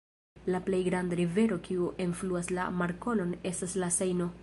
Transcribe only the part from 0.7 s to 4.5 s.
granda rivero kiu enfluas la markolon estas la Sejno.